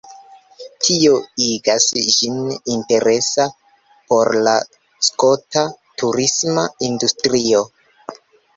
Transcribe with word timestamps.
Tio 0.85 1.17
igas 1.47 1.85
ĝin 2.15 2.39
interesa 2.77 3.47
por 4.09 4.33
la 4.49 4.57
skota 5.11 5.69
turisma 6.03 6.67
industrio. 6.91 7.65